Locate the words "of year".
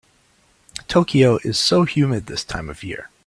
2.71-3.11